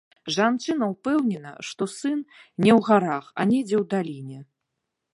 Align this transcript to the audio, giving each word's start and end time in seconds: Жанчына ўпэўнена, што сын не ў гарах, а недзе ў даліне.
Жанчына 0.35 0.87
ўпэўнена, 0.93 1.51
што 1.69 1.89
сын 1.97 2.17
не 2.63 2.71
ў 2.77 2.79
гарах, 2.91 3.25
а 3.39 3.49
недзе 3.55 3.75
ў 3.81 3.83
даліне. 3.97 4.39